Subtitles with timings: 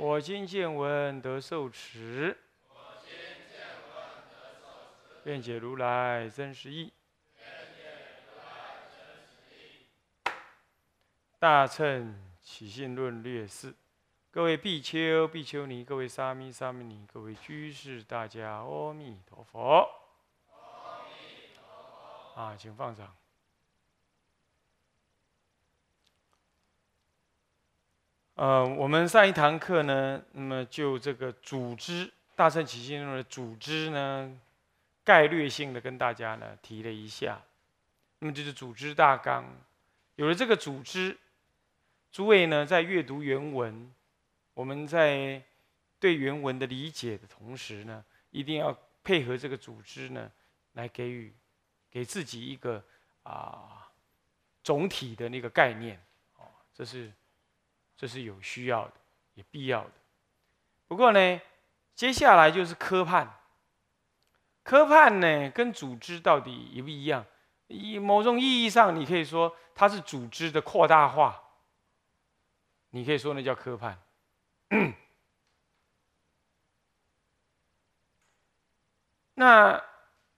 [0.00, 2.38] 我今见闻得受持，
[5.24, 6.92] 愿解如来真实义。
[11.40, 13.74] 大乘起信论略释。
[14.30, 19.80] 各位比丘、比丘尼，各位沙弥、沙弥尼，各位居士，大家阿弥陀佛。
[20.48, 22.40] 阿弥陀佛。
[22.40, 23.16] 啊，请放掌。
[28.38, 34.32] 呃，我们上一堂课呢，那么就这个组织大乘起信论的组织呢，
[35.02, 37.42] 概略性的跟大家呢提了一下。
[38.20, 39.44] 那么就是组织大纲，
[40.14, 41.18] 有了这个组织，
[42.12, 43.92] 诸位呢在阅读原文。
[44.54, 45.42] 我们在
[45.98, 48.72] 对原文的理解的同时呢，一定要
[49.02, 50.30] 配合这个组织呢，
[50.74, 51.34] 来给予
[51.90, 52.80] 给自己一个
[53.24, 53.90] 啊
[54.62, 56.00] 总体的那个概念，
[56.36, 57.12] 哦，这是
[57.98, 58.94] 这是有需要的，
[59.34, 59.90] 也必要的。
[60.86, 61.40] 不过呢，
[61.94, 63.34] 接下来就是科判。
[64.62, 67.26] 科判呢，跟组织到底一不一样？
[67.66, 71.42] 以某种意义上，你可以说它是组织的扩大化，
[72.90, 74.00] 你可以说那叫科判。
[79.34, 79.84] 那，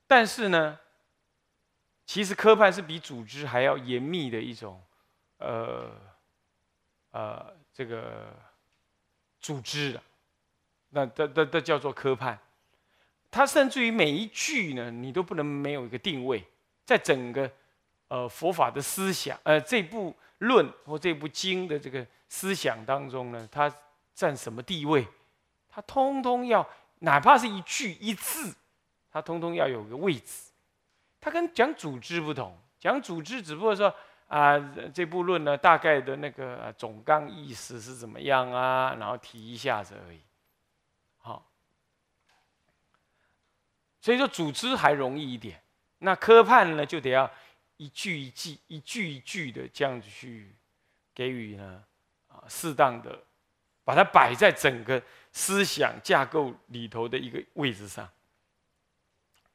[0.07, 0.79] 但是呢，
[2.07, 4.83] 其实科判是比组织还要严密的一种，
[5.39, 5.91] 呃，
[7.11, 8.35] 呃，这个
[9.41, 10.03] 组织的，
[10.91, 12.39] 那这这这叫做科判。
[13.31, 16.45] 它甚至于每一句呢，你都不能没有一个定位，
[16.85, 17.51] 在整个
[18.09, 23.73] 呃佛法的思想，呃这部论或这部经的这个思想当中呢，它。
[24.13, 25.07] 占什么地位？
[25.71, 26.69] 他通通要，
[26.99, 28.55] 哪怕是一句一字，
[29.11, 30.51] 他通通要有个位置。
[31.19, 33.95] 他跟讲组织不同，讲组织只不过说
[34.31, 34.59] 啊，
[34.95, 40.21] 这部论呢大概的那个总纲意思是怎么样啊，然后提一下子而已。
[41.19, 41.45] 好，
[44.01, 45.61] 所以说组织还容易一点，
[45.99, 47.29] 那科判呢就得要
[47.77, 50.55] 一句一句、一句一句的这样子去
[51.13, 51.83] 给予呢
[52.29, 53.19] 啊适当的。
[53.83, 55.03] 把它摆在整个
[55.33, 58.09] 思想架构里头的一个位置上，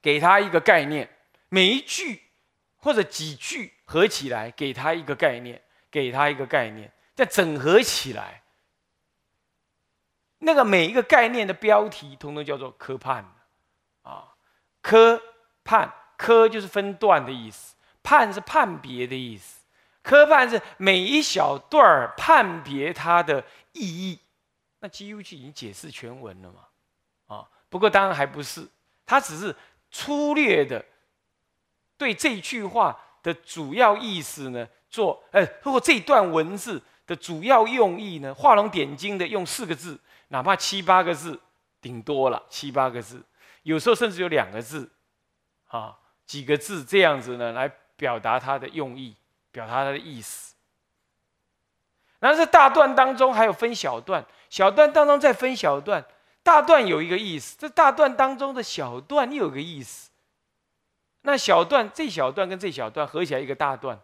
[0.01, 1.07] 给他一个概念，
[1.47, 2.21] 每一句
[2.85, 5.59] 或者几句合起来，给他一个概念，
[5.89, 8.43] 给他一个概念，再整合起来，
[10.37, 13.25] 那个每一个概念的标题，通通叫做科判。
[14.03, 14.35] 啊，
[14.83, 15.19] 科
[15.63, 19.61] 判科就是分段的意思，判是判别的意思，
[20.03, 24.19] 科判是每一小段儿判别它的意义。
[24.77, 28.67] 那几乎就已经解释全文了嘛，啊，不过当然还不是，
[29.07, 29.55] 他只是
[29.89, 30.85] 粗略的
[31.97, 41.39] 对这句话的主要意思呢做，呃，如果这段文字的主要用意呢，画龙点睛的用四个字，哪怕七八个字，
[41.81, 43.23] 顶多了七八个字，
[43.63, 44.89] 有时候甚至有两个字，
[45.67, 49.15] 啊，几个字这样子呢来表达它的用意，
[49.51, 50.53] 表达它的意思。
[52.19, 54.25] 然后这大段当中还有分小段。
[54.49, 56.03] 小段当中再分小段，
[56.41, 60.09] 大段有一个意思，这大段当中的小段又有个意思。
[61.25, 63.99] 那小段这小段跟这小段合起来一个大段，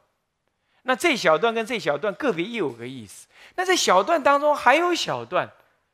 [0.83, 3.27] 那这小段跟这小段个别又有个意思。
[3.55, 5.49] 那在小段当中还有小段，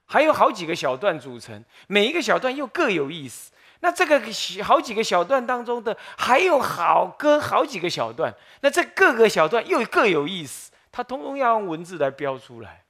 [0.05, 3.51] 还有好几个小段组成，每一个小段又各有意思。
[3.81, 4.19] 那这个
[4.63, 12.83] 好几个小段当中的还有好个好几个小段，那这各个小段又各有意思，它通通要用文字来标出来。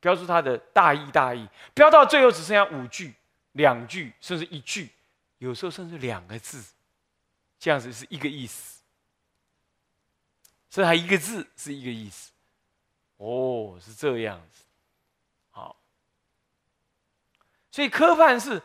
[0.00, 1.44] 标出它的大意，大意
[1.74, 3.12] 标到最后只剩下五句、
[3.54, 4.88] 两句，甚至一句，
[5.38, 6.62] 有时候甚至两个字，
[7.58, 8.82] 这样子是一个意思。
[10.70, 12.30] 这还一个字是一个意思，
[13.16, 14.62] 哦，是这样子。
[15.50, 15.74] 好，
[17.70, 18.62] 所以科判是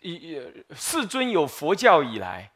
[0.00, 0.40] 以
[0.74, 2.50] 世尊有佛教以来，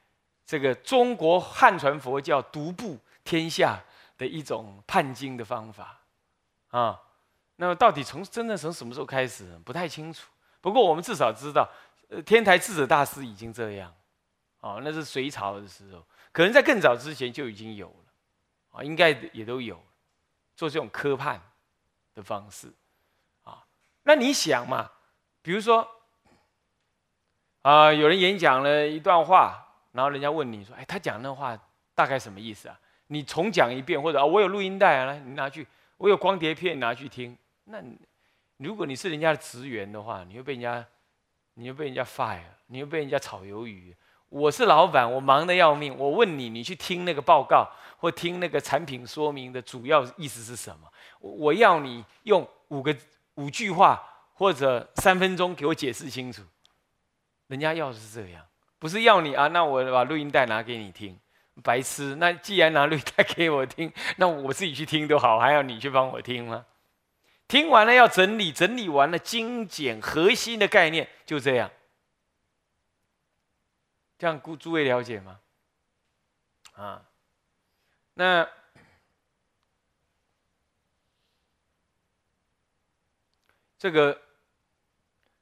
[0.47, 3.82] 这个中国汉传佛教独步天下
[4.17, 6.00] 的一种判经的方法
[6.69, 7.03] 啊。
[7.56, 10.29] 那么到底从真的从什么时候开始不太清楚。
[10.61, 11.69] 不过我们至少知道，
[12.09, 13.93] 呃，天台智者大师已经这样，
[14.62, 19.82] 哦，那是隋朝的时候，可能在更早之前就已经有了，啊，应该也都有
[20.55, 21.43] 做这种科判
[22.14, 22.73] 的方式，
[23.43, 23.67] 啊，
[24.05, 24.88] 那你想嘛，
[25.43, 25.87] 比如说，
[27.62, 31.59] 啊，有人演讲了一段话，然后人家问你说，哎，他讲那话
[31.93, 32.79] 大概什么意思啊？
[33.09, 35.67] 你重讲一遍，或者啊，我有录音带啊，来，你拿去，
[35.97, 37.37] 我有光碟片拿去听。
[37.64, 37.82] 那
[38.59, 40.87] 如果你是人家的职员的话，你会被人家，
[41.55, 43.93] 你会被人家 fire，你会被人家炒鱿鱼。
[44.32, 45.94] 我是老板，我忙得要命。
[45.99, 47.69] 我问你，你去听那个报告
[47.99, 50.90] 或听那个产品说明的主要意思是什么？
[51.20, 52.96] 我要你用五个
[53.34, 54.02] 五句话
[54.32, 56.43] 或者三分钟给我解释清楚。
[57.49, 58.43] 人家要是这样，
[58.79, 59.49] 不是要你啊？
[59.49, 61.19] 那我把录音带拿给你听，
[61.62, 62.14] 白痴。
[62.14, 66.64] 那既然拿录音带给我听， 那我自己去听都好，还要你去帮我听吗？
[67.46, 71.70] 听完了要整理，整理完了精简核心的概念，就这样。
[74.23, 75.41] 这样，诸诸位了解吗？
[76.77, 77.05] 啊，
[78.15, 78.49] 那
[83.77, 84.23] 这个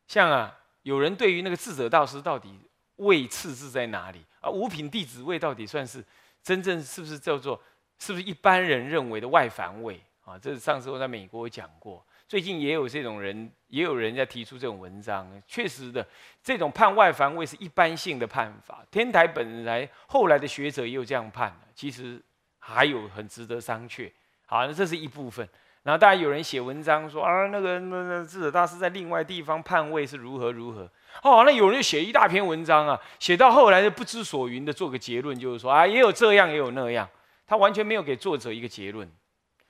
[0.06, 2.58] 像啊，有人对于那个智者大师到底
[2.96, 4.48] 位次是在哪里啊？
[4.48, 6.02] 五品弟子位到底算是
[6.42, 7.62] 真正是不是叫做
[7.98, 10.38] 是不是一般人认为的外凡位啊？
[10.38, 12.02] 这是上次我在美国讲过。
[12.30, 15.28] 最近也有这种人，也有人在提出这种文章。
[15.48, 16.06] 确实的，
[16.40, 18.86] 这种判外凡位是一般性的判法。
[18.88, 22.22] 天台本来后来的学者也有这样判的，其实
[22.60, 24.08] 还有很值得商榷。
[24.46, 25.48] 好，那这是一部分。
[25.82, 30.88] 然后大家有人写文章说啊，那个那那智者大师在另外地方判位是如何如何。
[31.24, 37.08] 哦，那有人写一大篇文章啊，写到后来就不知所云的做个结论，就是说啊，也有这样也有那样，
[37.44, 39.10] 他完全没有给作者一个结论。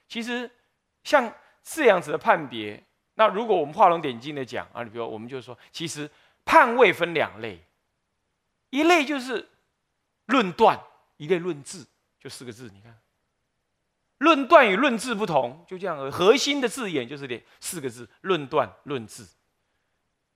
[0.06, 0.50] 其实
[1.04, 1.32] 像。
[1.62, 2.82] 这样子的判别，
[3.14, 6.10] 那如果我们画龙点睛的讲啊，你比如我们就说，其实
[6.44, 7.64] 判位分两类，
[8.70, 9.48] 一类就是
[10.26, 10.80] 论断，
[11.16, 11.84] 一类论治，
[12.18, 12.70] 就四个字。
[12.72, 12.98] 你看，
[14.18, 16.10] 论断与论治不同，就这样。
[16.10, 19.26] 核心的字眼就是这四个字：论断、论治。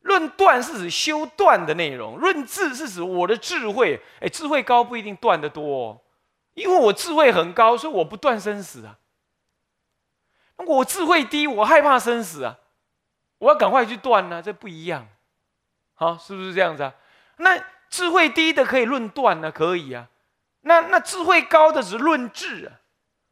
[0.01, 3.99] 论断是指修断的内容，论智是指我的智慧。
[4.21, 6.01] 哎，智慧高不一定断得多，哦
[6.53, 8.99] 因为我智慧很高，所以我不断生死啊。
[10.57, 12.59] 我智慧低，我害怕生死啊！
[13.39, 15.07] 我要赶快去断呢，这不一样，
[15.95, 16.95] 好，是不是这样子啊？
[17.39, 20.09] 那智慧低的可以论断呢，可以啊。
[20.61, 22.81] 那那智慧高的是论智啊，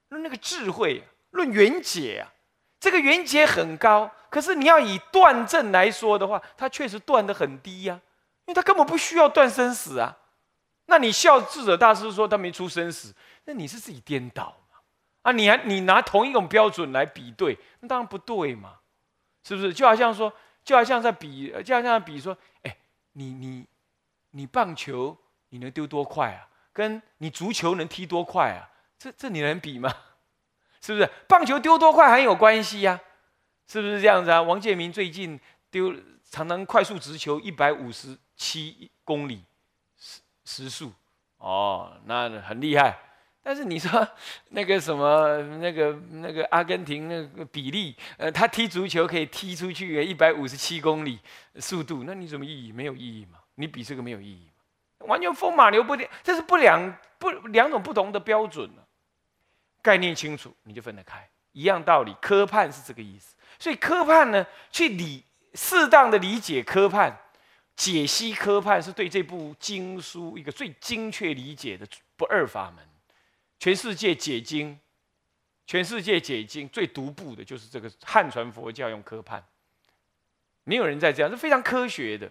[0.09, 2.29] 论那个智慧，论缘解啊。
[2.79, 8.01] 这个缘解很高，可是你要以断证来说的话，他确实断的很低呀，
[8.45, 10.19] 因为他根本不需要断生死啊。
[10.87, 13.15] 那你笑智者大师说他没出生死，
[13.45, 14.55] 那你是自己颠倒。
[15.23, 18.79] 啊，你还你拿同一种标准来比对，那当然不对嘛，
[19.43, 19.73] 是不是？
[19.73, 20.33] 就好像说，
[20.65, 22.77] 就好像在比，就好像比说，哎，
[23.13, 23.67] 你你
[24.33, 25.17] 你棒球
[25.51, 26.49] 你能丢多快啊？
[26.73, 28.69] 跟你足球能踢多快啊？
[28.99, 29.95] 这这你能比吗？
[30.81, 31.09] 是不是？
[31.29, 33.01] 棒球丢多快很有关系呀，
[33.69, 34.43] 是不是这样子啊？
[34.43, 35.39] 王建民最近
[35.71, 35.95] 丢
[36.31, 39.45] 常常快速直球一百五十七公里
[39.97, 40.93] 时时速，
[41.37, 42.99] 哦，那很厉害。
[43.43, 44.09] 但是你说
[44.51, 51.19] 那个什么那个那个阿根廷那个比利，呃，他踢足球可以踢出去一百五十七公里
[51.57, 52.71] 速度，那你什么意义？
[52.71, 53.41] 没有意义嘛？
[53.57, 54.47] 你比这个没有意义
[55.01, 55.07] 嘛？
[55.09, 58.71] 完全风马牛不这是不两不两种不同的标准
[59.83, 62.15] 概念清楚你就分得开，一样道理。
[62.21, 67.19] 科判是这个意思，所以科判呢，去理适当的理解科判，
[67.75, 71.85] 解析科判是对这部经书一个最精确理解的
[72.17, 72.87] 不二法门。
[73.63, 74.77] 全世界解经，
[75.69, 79.41] 全世界解经最独步的就是这个汉传佛教用科判，
[80.65, 82.29] 没有人在这样，是非常科学的，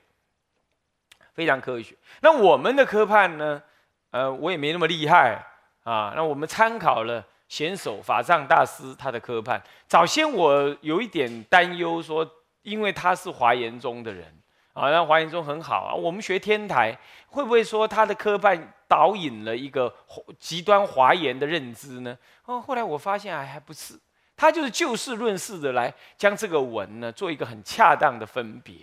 [1.34, 1.96] 非常科学。
[2.20, 3.64] 那我们的科判呢？
[4.10, 5.42] 呃，我也没那么厉害
[5.86, 6.12] 啊。
[6.18, 9.64] 那我们参考了贤首法藏大师他的科判。
[9.88, 12.30] 早先我有一点担忧，说
[12.64, 14.26] 因为他是华严宗的人。
[14.74, 15.96] 啊，那华严宗很好啊。
[15.96, 16.98] 我们学天台，
[17.28, 19.94] 会不会说他的科判导引了一个
[20.38, 22.18] 极端华严的认知呢？
[22.44, 23.98] 哦，后来我发现还还不是，
[24.36, 28.76] 他就是就事论事的来将这个文呢做一个很恰当的分别。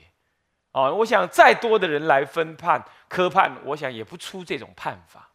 [0.73, 5.29] 哦，我想再多的人来分判科判，我想也不出这种判法。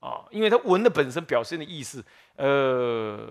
[0.00, 2.04] 哦，因为他文的本身表现的意思，
[2.34, 3.28] 呃，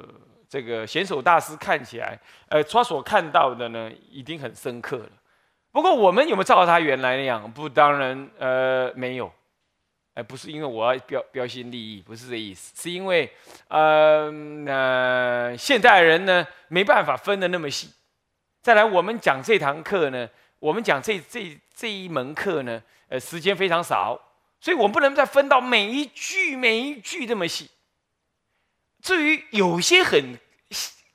[0.48, 5.10] 这个贤首大师看起来，呃，他所看到的呢，已经很深刻了。
[5.72, 7.52] 不过我们有没有照他原来那样？
[7.52, 9.30] 不，当然，呃，没有。
[10.18, 13.32] 哎，不是因为我要标标新立异，不是这意思，是因为，
[13.68, 17.92] 呃，那现代人呢没办法分的那么细。
[18.64, 24.20] 再来，我们讲这堂课呢，我们讲这这这一门课呢，呃，时间非常少，
[24.60, 27.70] 所以我们不能再分到每一句每一句这么细。
[29.04, 30.40] 至于有些很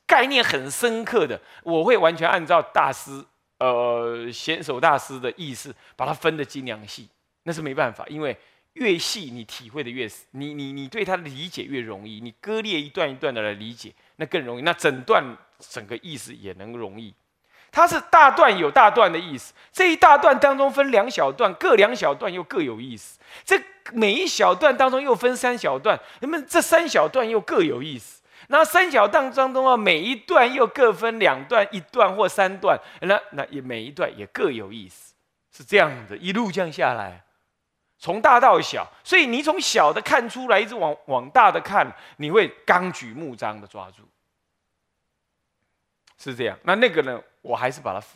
[0.06, 3.24] 概念很深刻的，我会完全按照大师，
[3.58, 7.08] 呃，贤手大师的意思，把它分得精良细。
[7.42, 8.38] 那是没办法，因为
[8.74, 12.20] 越细你体会的越，你你你对它的理解越容易。
[12.20, 14.62] 你割裂一段一段的来理解，那更容易。
[14.62, 17.14] 那整段整个意思也能容易。
[17.70, 23.18] 它是大段有大段的意思，这一大段当中分两小段，各两小段又各有意思。
[23.44, 23.58] 这
[23.92, 28.22] 每一小段当中又分三小段，那么这三小段又各有意思。
[28.48, 35.14] 那三小段当中啊，每一段又各分两段、一段或三段，那那也每一段也各有意思，
[35.50, 37.24] 是这样的，一路这样下来，
[38.02, 38.84] 从大到小。
[39.04, 44.02] 所以你从小的看出来，一直往往大的看，你会纲举目张的抓住，
[46.18, 46.58] 是这样。
[46.64, 47.22] 那那个呢？
[47.42, 48.06] 我还是把它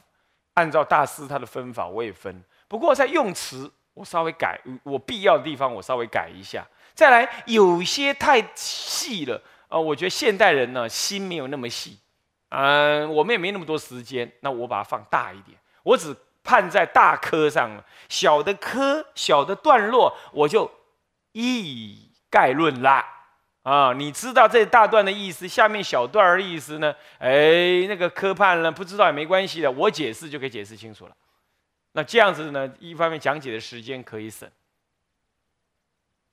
[0.55, 2.43] 按照大师他的分法，我也分。
[2.69, 6.67] 不过在用词，我稍微改，我必要的地方我稍微改一下。
[6.95, 11.99] 再来，有些太细了啊，我觉得现代人呢心没有那么细，
[12.51, 16.17] 嗯，我们也没那么多时间，那我把它放大一点，我只
[16.47, 20.71] 判在大科上了，小的科、小的段落，我就
[21.33, 23.05] 一概论啦。
[23.63, 26.95] 啊，你知道这大段的意思，下面小段儿的意思呢？
[27.19, 31.13] 哎，那个科判呢，不知道也没关系的，我解释就可以解释清楚了。
[31.91, 34.49] 那这样子呢，一方面讲解的时间可以省，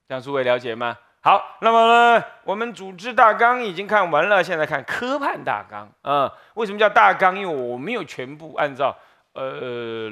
[0.07, 0.95] 这样诸位了解吗？
[1.21, 6.31] 好，那么呢，我们组织大纲已经看完了，现在看科判大纲啊。
[6.53, 7.35] 为什么叫大纲？
[7.35, 8.95] 因为我没有全部按照
[9.33, 10.09] 呃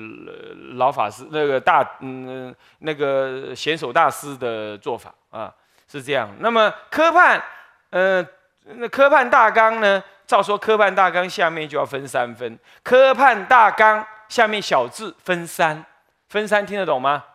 [0.75, 5.53] 老法师那个大嗯那个贤手大师的做法啊。
[5.87, 7.43] 是这样，那么科判，
[7.89, 8.25] 呃，
[8.63, 10.01] 那科判大纲呢？
[10.25, 15.85] 照说科判大纲下面就要分三分，科判大纲下面小字分三，
[16.29, 17.25] 分三听得懂吗？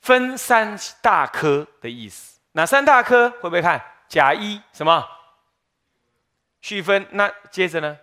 [0.00, 3.30] 分三大科的意思，哪三大科？
[3.30, 3.80] 会不会看？
[4.08, 5.06] 甲一什么？
[6.60, 7.06] 续分。
[7.12, 7.96] 那接着呢？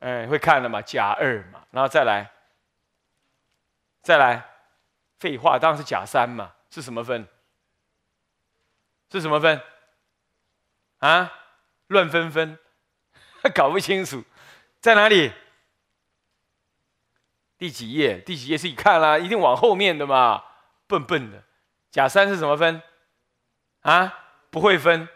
[0.00, 0.80] 哎，会看了嘛？
[0.82, 2.30] 甲二嘛，然后再来，
[4.02, 4.48] 再来，
[5.18, 6.52] 废话，当然是甲三嘛。
[6.70, 7.26] 是什么分？
[9.10, 9.60] 是什么分？
[10.98, 11.32] 啊，
[11.86, 12.58] 乱分分，
[13.54, 14.22] 搞不清楚，
[14.80, 15.32] 在哪里？
[17.56, 18.18] 第几页？
[18.18, 20.44] 第几页是一看啦，一定往后面的嘛，
[20.86, 21.42] 笨笨的。
[21.90, 22.82] 甲三是什么分？
[23.80, 24.12] 啊，
[24.50, 25.08] 不会分，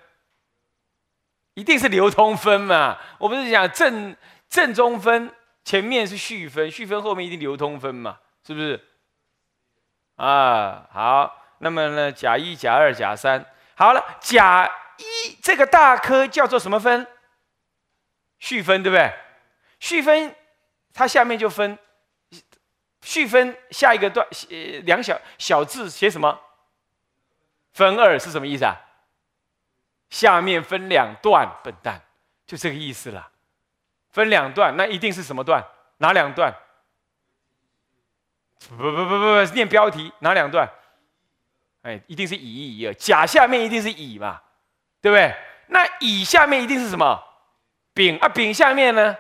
[1.53, 2.99] 一定是流通分嘛。
[3.19, 4.17] 我不是讲正
[4.53, 8.79] 正中分，前面是序分，序分后面一定流通分嘛，是不是？
[10.17, 13.47] 啊，好，那么呢，甲一、甲二、甲三。
[13.75, 17.07] 好了，甲一这个大科叫做什么分？
[18.41, 19.11] 序分，对不对？
[19.81, 20.37] 序分，
[20.93, 21.79] 它下面就分。
[23.01, 26.39] 序分下一个段，呃，两小小字写什么？
[27.73, 28.79] 分二是什么意思啊？
[30.11, 32.03] 下面分两段，笨蛋，
[32.47, 33.32] 就这个意思了。
[34.13, 35.65] 分两段，那一定是什么段？
[35.99, 36.55] 哪两段？
[38.69, 40.69] 不不不不不，念标题，哪两段？
[41.83, 44.41] 哎，一定是乙乙二，甲下面一定是乙嘛，
[45.01, 45.35] 对不对？
[45.67, 47.21] 那乙下面一定是什么？
[47.95, 49.17] 丙啊，丙下面呢？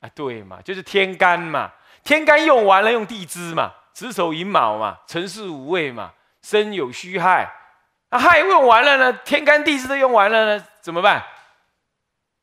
[0.00, 1.72] 啊，对嘛，就是天干嘛。
[2.04, 7.50] 天干用完了，用地支嘛，子丑寅卯嘛，辰巳午未嘛，申酉戌亥。
[8.10, 9.12] 那亥用完了呢？
[9.24, 11.22] 天干地支都用完了呢，怎么办？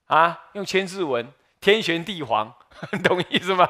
[0.08, 1.32] 啊，用千字文，
[1.66, 2.54] 天旋地黄，
[3.04, 3.68] 懂意思吗？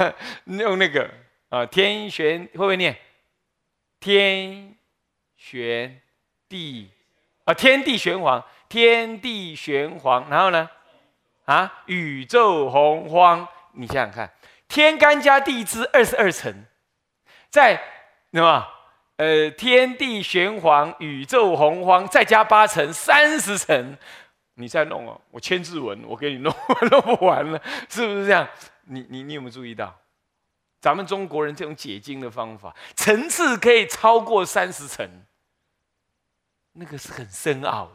[0.46, 1.10] 用那个
[1.50, 2.96] 啊，天旋会不会念？
[4.00, 4.74] 天。
[5.36, 6.00] 玄
[6.48, 6.90] 地
[7.44, 10.68] 啊，天地玄黄，天地玄黄，然后呢，
[11.44, 14.32] 啊，宇宙洪荒，你想想看，
[14.66, 16.64] 天干加地支二十二层，
[17.50, 17.74] 在
[18.32, 18.66] 什么？
[19.18, 23.96] 呃，天地玄黄，宇宙洪荒，再加八层，三十层，
[24.58, 26.52] 你再弄哦，我千字文，我给你弄，
[26.90, 28.46] 弄不完了，是不是这样？
[28.84, 29.96] 你你你有没有注意到，
[30.80, 35.08] 咱们中国人这种解经的方法，层次可以超过三十层。
[36.72, 37.92] 那个是很深奥的，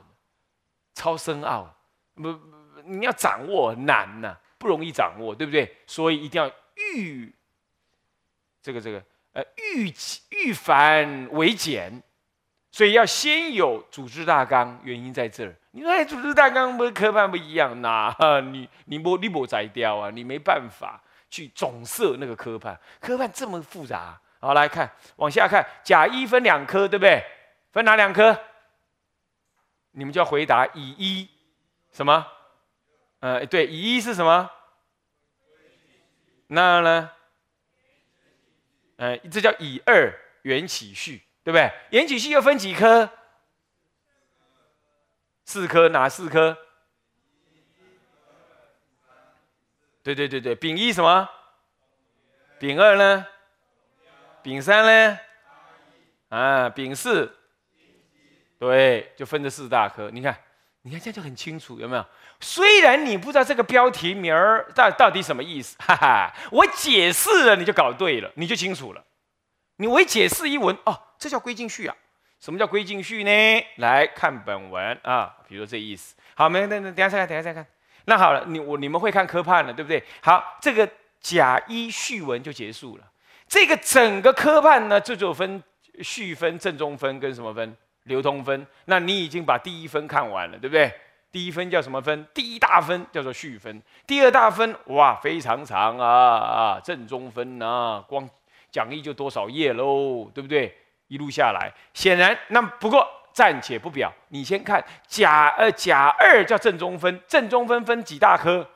[0.94, 1.74] 超深奥，
[2.16, 2.40] 不，
[2.84, 5.78] 你要掌握难呐，不容易掌握，对不对？
[5.88, 7.34] 所以一定要预
[8.62, 9.04] 这个这个
[9.34, 9.94] 呃预
[10.30, 12.04] 预繁为简，
[12.74, 15.56] 所以要先有组织大纲，原因在这儿。
[15.72, 18.12] 你说哎，组织大纲不是科判不一样呐？
[18.52, 20.10] 你你不你不摘掉啊？
[20.10, 21.00] 你没办法
[21.30, 24.20] 去总设那个科判，科判这么复杂。
[24.40, 27.24] 好，来看往下看，甲一分两科，对不对？
[27.72, 28.36] 分哪两科？
[29.92, 31.30] 你们就要回答乙一
[31.92, 32.26] 什么？
[33.20, 34.50] 呃，对，乙一是什么？
[36.48, 37.12] 那呢？
[38.96, 40.12] 呃，这叫乙二
[40.42, 41.72] 缘起序，对不对？
[41.90, 43.10] 缘起序又分几颗？
[45.46, 46.58] 四颗，哪四颗？
[50.02, 51.30] 对对对对，丙一什么？
[52.60, 53.26] 丙二呢？
[54.42, 55.20] 丙三呢？
[56.30, 57.32] 啊，丙四。
[58.58, 60.10] 对，就分这四大科。
[60.10, 60.38] 你看，
[60.82, 62.06] 你看这样就很清楚，有没有？
[62.40, 69.04] 虽然你不知道这个标题名儿到到底什么意思，哈哈，我解释了，你就搞对了，你就清楚了。
[69.78, 71.96] 你我一解释一文，哦，这叫归进序啊。
[72.40, 73.66] 什么叫归进序呢？
[73.78, 76.16] 来看本文啊，比如这意思。
[76.36, 77.66] 好，没，等等，等下再看，等下再看。
[78.06, 80.04] 那好了，你我你们会看科判了，对不对？
[80.22, 80.88] 好，这个
[81.22, 83.04] 甲一序文就结束了。
[83.48, 85.64] 这个整个科判呢，这就分
[86.02, 87.78] 序分、正中分跟什么分？
[88.04, 88.68] 流通分。
[88.86, 90.92] 那你已经把第一分看完了，对不对？
[91.32, 92.28] 第一分叫什么分？
[92.34, 93.82] 第一大分叫做序分。
[94.06, 98.30] 第二大分，哇，非常长啊啊，正中分啊，光
[98.74, 100.76] 讲义就多少页喽，对不对？
[101.08, 104.12] 一路下来，显然那不过暂且不表。
[104.30, 108.68] 你先看甲呃甲二叫正中分，正中分分几大科？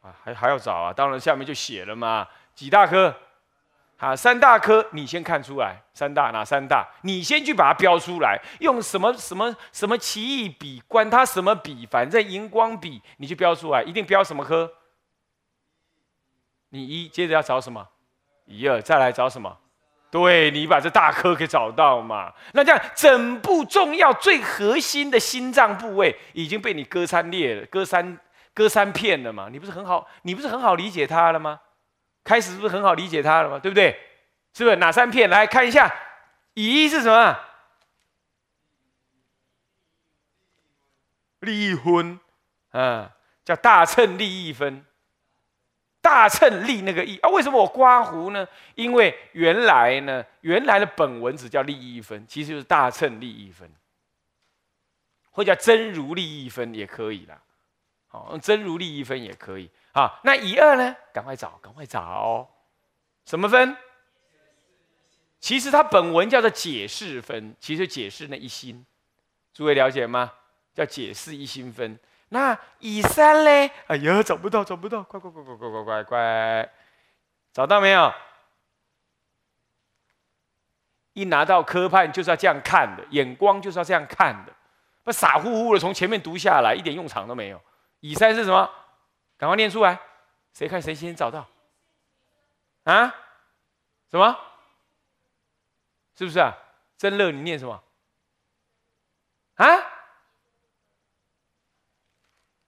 [0.00, 0.94] 啊，还还要找啊？
[0.94, 3.14] 当然下面就写了嘛，几大科？
[3.98, 6.88] 啊，三大科，你先看出来，三大哪三大？
[7.02, 14.72] 你先去把它标出来，用什么什么什么奇异笔，管它什么笔，反正荧光笔，你去标出来，一定标什么科？
[16.70, 17.86] 你一接着要找什么？
[18.46, 19.56] 一二，再来找什么？
[20.10, 22.32] 对你把这大颗给找到嘛？
[22.52, 28.18] 那这样整部重要最核心的心脏部位已经被你割三裂了，割三
[28.54, 29.48] 割三片了嘛？
[29.50, 30.08] 你不是很好？
[30.22, 31.60] 你不是很好理解它了吗？
[32.24, 33.58] 开始是不是很好理解它了吗？
[33.58, 33.98] 对不对？
[34.54, 35.28] 是不是哪三片？
[35.28, 35.92] 来看一下，
[36.54, 37.38] 乙是什么？
[41.40, 42.18] 利益分，
[42.70, 43.10] 啊，
[43.44, 44.84] 叫大乘利益分。
[46.06, 48.46] 大乘利那个义啊，为什么我刮胡呢？
[48.76, 53.68] 因为原来呢，原来的本文只叫利益分，其实就是大乘利益分，
[55.32, 57.42] 或叫真如利益分也可以啦。
[58.06, 59.68] 好，真如利益分也可以。
[59.92, 60.94] 好，那乙二呢？
[61.12, 62.48] 赶快找，赶快找，
[63.24, 63.76] 什么分？
[65.40, 68.86] 其实它本文叫做解释分，其实解释那一心，
[69.52, 70.32] 诸位了解吗？
[70.72, 71.98] 叫解释一心分。
[72.28, 73.70] 那乙三嘞？
[73.86, 75.02] 哎呀，找不到，找不到！
[75.02, 76.72] 快快快快快快快快！
[77.52, 78.12] 找到没有？
[81.12, 84.52] 一拿到科判就是要这样看的，眼光就是要这样看的，
[85.04, 87.60] 不傻乎乎的从前面读下来，一点用场都没有。
[88.00, 88.70] 乙三是什么？
[89.38, 89.98] 赶快念出来！
[90.52, 91.46] 谁看谁先找到？
[92.84, 93.14] 啊？
[94.10, 94.36] 什么？
[96.16, 96.56] 是不是啊？
[96.98, 97.82] 真乐，你念什么？
[99.54, 99.66] 啊？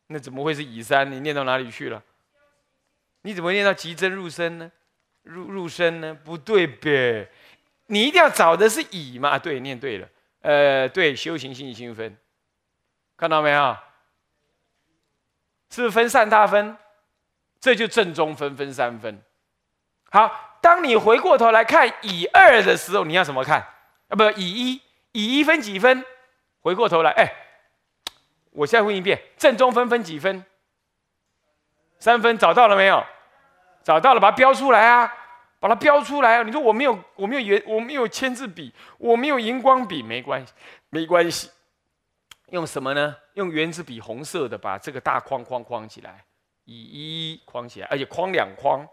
[0.08, 1.10] 那怎么会是乙三？
[1.10, 2.02] 你念到哪里去了？
[3.22, 4.72] 你怎么念到极真入身呢？
[5.22, 6.16] 入入身呢？
[6.24, 7.30] 不对呗？
[7.86, 9.38] 你一定要找的是乙嘛？
[9.38, 10.08] 对，念对了。
[10.40, 12.16] 呃，对，修行性心分，
[13.16, 13.76] 看到没有？
[15.70, 16.76] 是不是分散大分？
[17.60, 19.20] 这就正中分分三分。
[20.10, 23.60] 好，当你回过头来看乙二的时候，你要怎么看？
[24.08, 26.02] 啊，不，乙一，乙一分几分？
[26.60, 27.47] 回过头来，哎。
[28.50, 30.44] 我再问一遍，正中分分几分？
[31.98, 33.04] 三分，找到了没有？
[33.82, 35.12] 找到了，把它标出来啊！
[35.60, 36.42] 把它标出来啊！
[36.44, 40.52] 你说我没有，我没有圆，我没有签字笔，我没有荧光笔，没关系，
[40.90, 41.50] 没关系。
[42.50, 43.16] 用什么呢？
[43.34, 46.24] 用圆珠笔，红色的，把这个大框框框起来，
[46.64, 48.86] 以一框起来，而且框两框，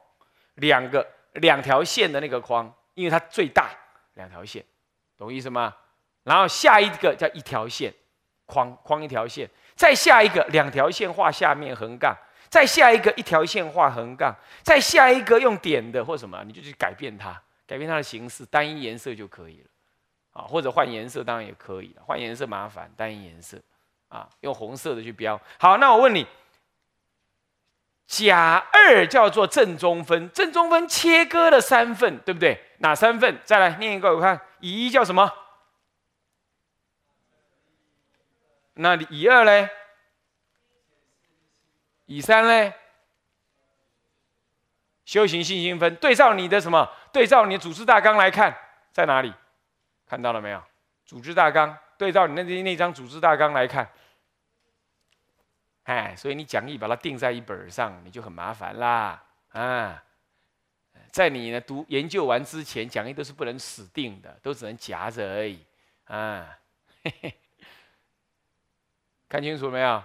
[0.56, 3.70] 两个两条线的那个框，因为它最大，
[4.16, 4.66] 两条线，
[5.18, 5.76] 懂意思吗？
[6.24, 7.94] 然后下一个叫一条线。
[8.46, 12.16] 框框一条线，再下一个两条线画下面横杠，
[12.50, 23.58] 再下一个一条线画横杠，再下一个用点的或什么，你就去改变它，改变它的形式，单一颜色就可以了，啊，或者换颜色当然也可以了，换颜色麻烦，单一颜色，
[24.10, 25.40] 啊，用红色的去标。
[25.58, 26.28] 好，那我问你，
[28.06, 32.62] 甲二叫做正中分，正中分切割了三份，对不对？
[32.78, 33.40] 哪三份？
[33.44, 35.32] 再来念一个，我看乙一叫什么？
[38.76, 39.70] 那乙二嘞？
[42.06, 42.74] 乙三嘞？
[45.06, 46.90] 修行信心分，对照你的什么？
[47.12, 48.56] 对照你的组织大纲来看，
[48.92, 49.34] 在哪里？
[50.06, 50.64] 看到了没有？
[51.06, 53.90] 组织大纲，对照你那那张组织大纲来看。
[55.84, 60.04] 哎，所以你讲义把它定在一本上，你就很麻烦啦啊！
[61.12, 65.64] 在你呢读研究完之前，讲义都是不能死定的，都只能夹着而已
[66.06, 66.58] 啊。
[67.04, 67.40] 嘿嘿。
[69.28, 70.04] 看清楚没有？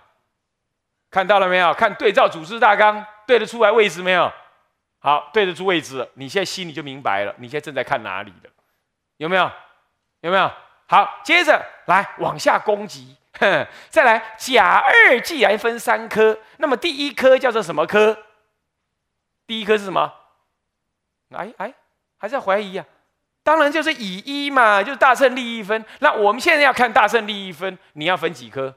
[1.11, 1.75] 看到了没有？
[1.75, 4.33] 看对照组织大纲对得出来位置没有？
[4.99, 7.35] 好，对得出位置，你现在心里就明白了。
[7.39, 8.51] 你现在正在看哪里的？
[9.17, 9.51] 有没有？
[10.21, 10.51] 有没有？
[10.87, 13.17] 好，接着来往下攻击。
[13.89, 18.19] 再来，甲二既然分三科，那么第一科叫做什么科？
[19.47, 20.13] 第一科是什么？
[21.31, 21.73] 哎哎，
[22.19, 22.85] 还在怀疑啊？
[23.43, 25.83] 当然就是乙一嘛，就是大胜利益分。
[26.01, 28.75] 那我们现在要看大胜利益分，你要分几科？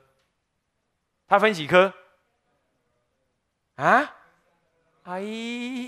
[1.34, 1.92] 他分几科？
[3.78, 4.16] 啊？
[5.02, 5.24] 哎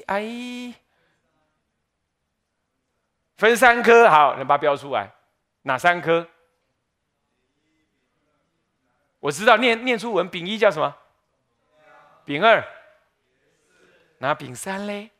[0.08, 0.74] 哎，
[3.38, 5.14] 分三科，好，你把它标出来，
[5.62, 6.28] 哪三科？
[9.20, 10.96] 我知道念念出文，丙一叫什么？
[12.26, 12.68] 丙二，
[14.18, 15.12] 那丙三嘞？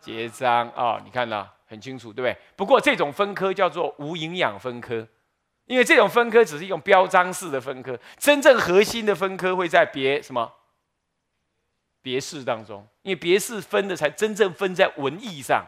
[0.00, 2.34] 结章啊，你看到很清楚，对不对？
[2.56, 5.06] 不过这种分科叫做无营养分科，
[5.70, 10.52] 因为这种分科只是一种标章式的分科，真正核心的分科会在别什么
[12.02, 15.64] 别式当中，因为别式分的才真正分在文艺上。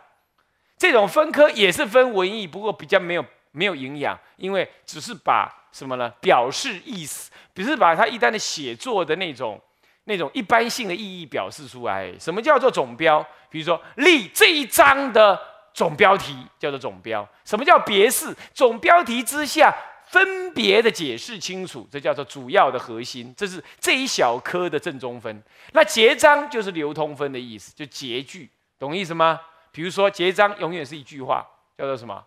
[0.77, 5.49] 这种分科也是分文艺，不过比较没有没有营养，因为只是把。
[5.71, 6.11] 什么呢？
[6.21, 9.59] 表示意思，只是把它一旦的写作的那种、
[10.05, 12.13] 那种一般性的意义表示出来。
[12.19, 13.27] 什么叫做总标？
[13.49, 15.41] 比如说立这一章的
[15.73, 17.27] 总标题叫做总标。
[17.47, 18.37] 什么叫别式？
[18.53, 19.75] 总标题之下
[20.13, 23.35] 分别的解释清楚，这叫做主要的核心。
[23.35, 25.43] 这是这一小科的正中分。
[25.73, 29.41] 那结章就是流通分的意思，就结句，懂意思吗？
[29.71, 31.47] 比如说结章永远是一句话，
[31.79, 32.23] 叫做什么？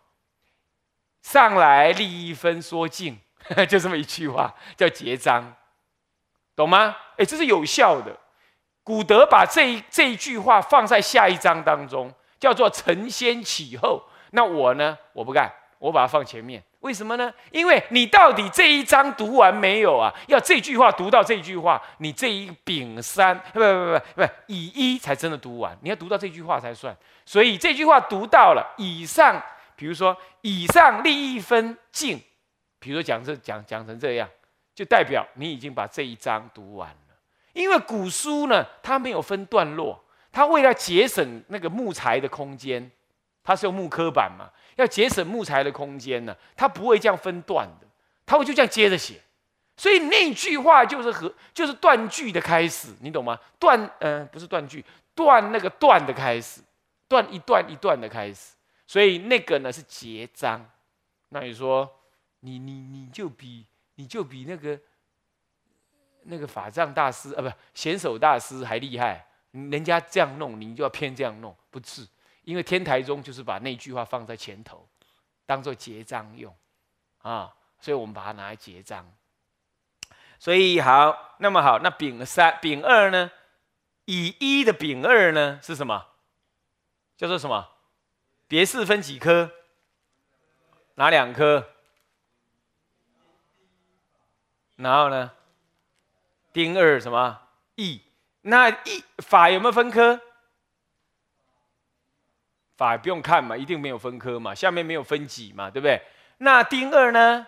[1.21, 3.17] 上来立一分说尽。
[3.69, 5.55] 就这么一句话，叫结章，
[6.55, 6.97] 懂吗？
[7.17, 8.17] 哎，这是有效的。
[8.83, 14.01] 古德把这一这一句话放在下一章当中，叫做承先启后。
[14.31, 14.97] 那我呢？
[15.13, 16.63] 我不干，我把它放前面。
[16.85, 17.33] 为什么呢？
[17.49, 20.13] 因为你到底这一章读完没有啊？
[20.27, 25.75] 要这句话读到这句话，你这一丙三不不不不不乙一才真的读完。
[25.81, 26.95] 你要读到这句话才算。
[27.25, 29.41] 所以这句话读到了以上，
[29.75, 32.21] 比如说以上立一分进。
[32.77, 34.29] 比如说讲这讲讲成这样，
[34.75, 37.15] 就代表你已经把这一章读完了。
[37.53, 39.99] 因为古书呢，它没有分段落，
[40.31, 42.91] 它为了节省那个木材的空间，
[43.43, 47.87] 它是用木刻板嘛，要节省木材的空间呢，它不会这样分段的，
[48.25, 49.21] 它会就这样接着写。
[49.77, 53.39] 所以那句话就是和就是断句的开始，你懂吗？
[53.59, 54.83] 断嗯，不是断句，
[55.13, 56.61] 断那个段的开始，
[57.07, 58.53] 断一段一段的开始。
[58.87, 60.69] 所以那个呢是结章。
[61.29, 61.89] 那你说？
[62.41, 64.79] 你你你就比你就比那个
[66.25, 69.25] 那个法藏大师啊，不贤手大师还厉害。
[69.51, 72.05] 人家这样弄，你就要偏这样弄，不是？
[72.45, 74.87] 因为天台宗就是把那句话放在前头，
[75.45, 76.55] 当做结章用
[77.19, 79.11] 啊，所以我们把它拿来结章。
[80.39, 83.31] 所以好，那么好，那丙三丙二呢？
[84.05, 86.05] 乙一的丙二呢是什么？
[87.17, 87.67] 叫做什么？
[88.47, 89.51] 别四分几科？
[90.95, 91.71] 哪两科？
[94.75, 95.31] 然后呢？
[96.53, 97.41] 丁二什么
[97.75, 98.01] 义？
[98.41, 100.21] 那义法有没有分科？
[102.77, 106.01] 法不用看嘛，一定没有分科嘛，下面没有分几嘛，对不对？
[106.37, 107.47] 那丁二呢？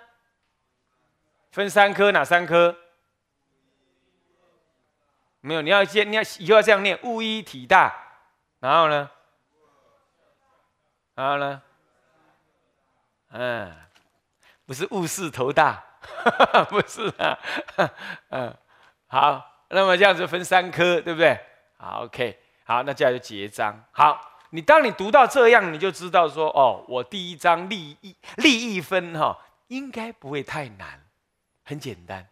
[1.51, 2.75] 分三科，哪三科？
[5.41, 7.93] 没有，你要先，你要以后要这样念：物一体大。
[8.59, 9.09] 然后呢？
[11.15, 11.61] 然后呢？
[13.29, 13.75] 嗯，
[14.65, 15.83] 不是物事头大。
[16.69, 17.37] 不是啊，
[18.29, 18.57] 嗯，
[19.07, 21.37] 好，那么这样子分三科，对不对？
[21.77, 23.83] 好，OK，好，那接下来就结章。
[23.91, 31.05] 好，你当你读到这样，你就知道说，哦，我第一章利益利益分哈，应该不会太难，
[31.63, 32.27] 很简单，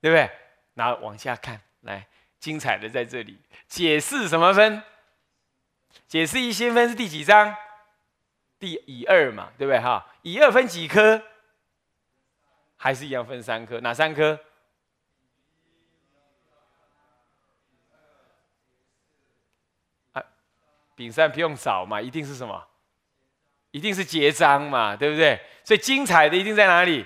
[0.00, 0.30] 对不对？
[0.74, 2.06] 然后往下看，来，
[2.38, 4.82] 精彩的在这里，解释什么分？
[6.06, 7.54] 解释一新分是第几章？
[8.58, 9.80] 第乙二嘛，对不对？
[9.80, 11.22] 哈，乙二分几科？
[12.76, 14.38] 还是一样分三科，哪三科？
[20.96, 22.66] 丙三不用找嘛，一定是什么？
[23.70, 25.38] 一定是结章嘛，对不对？
[25.62, 27.04] 所以精彩的一定在哪里？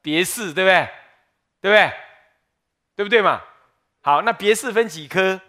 [0.00, 0.88] 别式，对不对？
[1.60, 1.92] 对不对？
[2.96, 3.42] 对不对嘛？
[4.00, 5.40] 好，那别式分几科？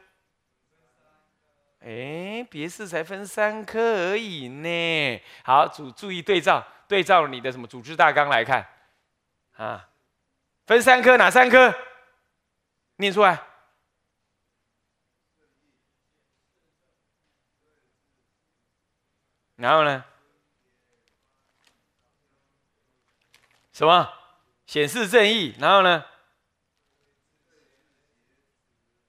[1.79, 5.21] 哎，别式才分三科而已呢。
[5.43, 8.67] 好，注注意对照，对照你的什么组织大纲来看。
[9.55, 9.87] 啊，
[10.65, 11.73] 分三科，哪三科？
[12.97, 13.41] 念出来。
[19.55, 20.03] 然后呢？
[23.71, 24.11] 什么？
[24.65, 25.55] 显示正义。
[25.59, 26.03] 然后呢？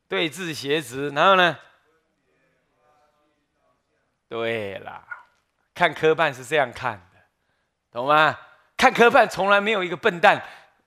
[0.09, 1.11] 对峙邪直。
[1.11, 1.59] 然后呢？
[4.29, 5.07] 对啦，
[5.75, 7.21] 看科办是这样看的，
[7.93, 8.39] 懂吗？
[8.77, 10.43] 看科判从来没有一个笨蛋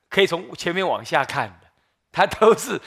[0.09, 1.67] 可以从前面往下看的，
[2.11, 2.81] 他都是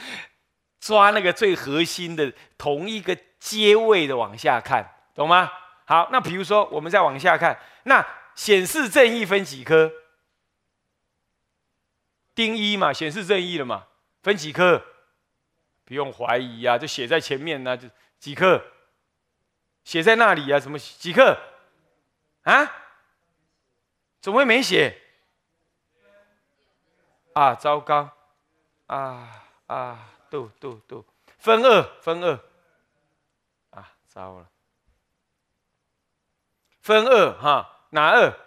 [0.79, 5.51] 抓那个最核心的同一个阶位的往下看，懂吗？
[5.91, 9.91] 好，那比如说我们再往下看，那显示正义分几颗？
[12.33, 13.87] 丁一嘛，显示正义了嘛，
[14.23, 14.81] 分几颗？
[15.83, 18.63] 不用怀疑呀，就写在前面呢，就几克，
[19.83, 20.57] 写在那里呀？
[20.57, 21.37] 什么几克？
[22.43, 22.71] 啊？
[24.21, 24.97] 怎么会没写？
[27.33, 28.09] 啊，糟糕！
[28.87, 31.05] 啊啊，度度度，
[31.37, 32.39] 分二分二，
[33.71, 34.47] 啊，糟了，
[36.81, 38.33] 分二哈，哪二？